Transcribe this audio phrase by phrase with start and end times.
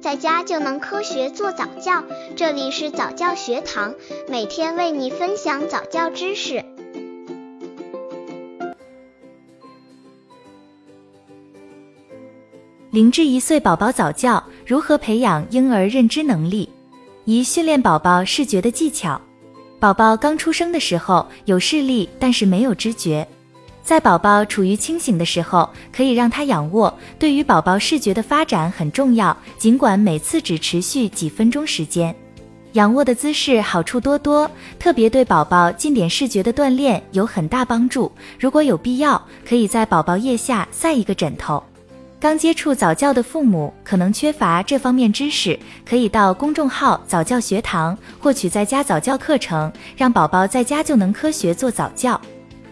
[0.00, 2.02] 在家就能科学做早教。
[2.34, 3.94] 这里是早教学堂，
[4.28, 6.64] 每天为你分享早教知识。
[12.90, 16.68] 零至一岁宝宝早教如何培养婴儿认知能力？
[17.26, 19.20] 一、训练宝宝视觉的技巧。
[19.78, 23.26] 宝宝刚出生的时候有视力，但是没有知觉。
[23.90, 29.36] 在宝宝处于清醒的时候，可以让他仰卧，对于宝宝视觉的发展很重要。
[29.58, 32.14] 尽管每次只持续几分钟时间，
[32.74, 34.48] 仰卧的姿势好处多多，
[34.78, 38.12] 特别对宝宝近点视觉的锻炼有很大帮助。
[38.38, 41.60] 如果有必要，可以在宝宝腋下塞一个枕头。
[42.20, 52.20] 刚接触早教的父母可能缺乏这方面知识，可以到公众号早教学堂获取在家早教课程，让宝宝在家就能科学做早教。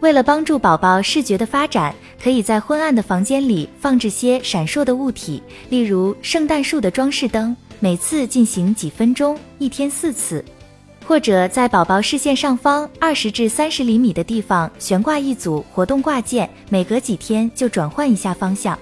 [0.00, 10.42] 为了帮助宝宝视觉的发展，可以在昏暗的房间里放置些闪烁的物体，例如圣诞树的装饰灯，每次进行几分钟，一天四次；
[11.04, 18.78] 或者在宝宝视线上方二十至三十厘米的地方悬挂一组活动挂件，每隔几天就转换一下方向。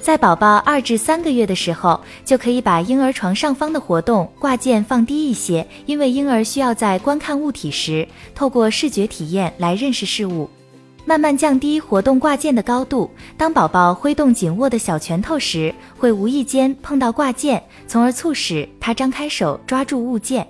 [0.00, 10.50] 在宝宝二至三个月的时候，就可以把婴儿床上方的活动挂件放低一些，因为婴儿需要在观看物体时，透过视觉体验来认识事物。
[11.06, 13.08] 慢慢降低活动挂件的高度。
[13.36, 20.46] 当宝宝挥动紧握的小拳头时，会无意间碰到挂件，从而促使他张开手抓住物件。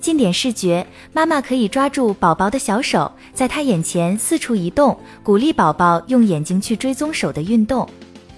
[0.00, 7.88] 近点视觉，妈妈可以抓住宝宝的小手，在他眼前四处移动，鼓励宝宝用眼睛去追踪手的运动。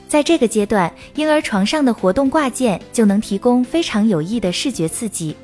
[0.06, 5.34] 在这个阶段，婴儿床上的活动挂件就能提供非常有益的视觉刺激。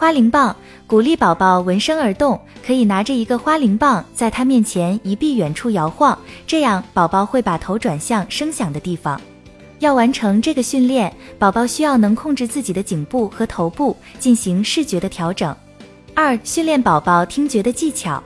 [0.00, 0.56] 花铃棒
[0.86, 9.20] 鼓励宝宝闻声而动，可以拿着一个花铃棒在他面前一臂远处摇晃，这样宝宝会把头转向声响的地方。
[9.80, 15.54] 要完成这个训练，宝宝需要能控制自己的颈部和头部进行视觉的调整。
[16.14, 18.22] 二、训练宝宝听觉的技巧，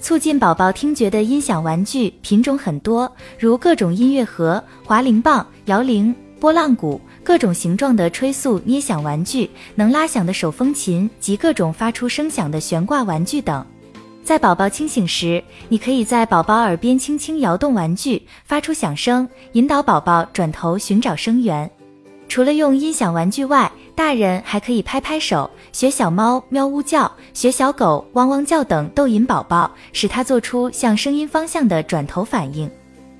[0.00, 7.00] 促进宝宝听觉的音响玩具品种很多，如各种音乐盒、滑铃棒、摇铃、拨浪鼓。
[7.28, 13.62] 各种形状的吹塑捏响玩具，能拉响的手风琴及各种发出声响的悬挂玩具等。
[14.24, 21.70] 在宝宝清醒时，你可以在宝宝耳边轻轻摇动玩具，发出响声，引导宝宝转头寻找声源。
[22.30, 32.70] 除了用音响玩具外，大人还可以拍拍手，学小猫喵呜叫，学小狗汪汪叫等，逗引宝宝，使他做出向声音方向的转头反应。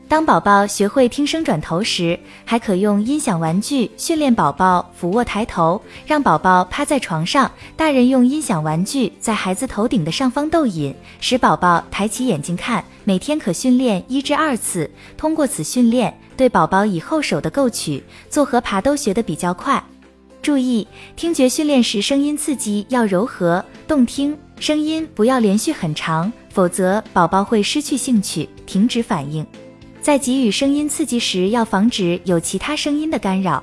[0.08, 12.82] 当宝宝学会听声转头时，还可用音响玩具训练宝宝俯卧抬头，让宝宝趴在床上，大人用音响玩具在孩子头顶的上方逗引，使宝宝抬起眼睛看。
[13.04, 19.82] 每天可训练一至二次，通过此训练，对宝宝以后手的构曲、坐和爬都学得比较快。
[20.40, 29.46] 注意，听觉训练时声音刺激要柔和动听，声音不要连续很长，否则宝宝会失去兴趣，停止反应。
[30.08, 33.62] 在给予声音刺激时，要防止有其他声音的干扰。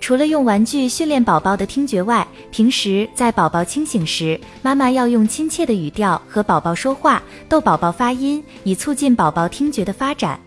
[0.00, 10.40] 除了用玩具训练宝宝的听觉外，平时在宝宝清醒时，妈妈要用亲切的语调和宝宝说话，逗宝宝发音，以促进宝宝听觉的发展。